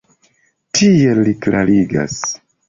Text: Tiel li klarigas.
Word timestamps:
Tiel 0.77 1.21
li 1.27 1.35
klarigas. 1.47 2.17